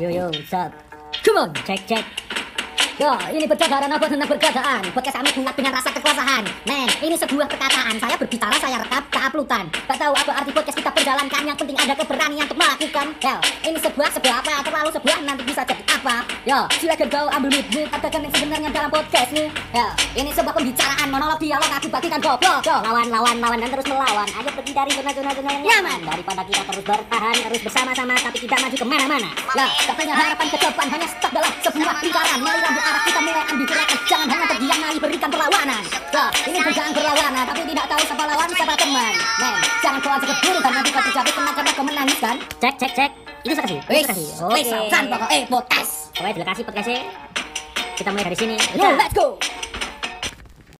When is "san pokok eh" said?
44.86-45.42